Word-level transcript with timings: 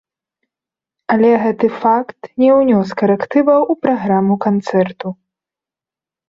Але 1.15 1.29
гэты 1.43 1.67
факт 1.83 2.19
не 2.43 2.49
ўнёс 2.61 2.87
карэктываў 3.03 3.61
у 3.75 3.77
праграму 3.85 4.33
канцэрту. 4.49 5.07